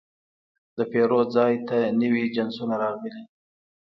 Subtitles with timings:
[0.77, 3.21] د پیرود ځای ته نوي جنسونه راغلي.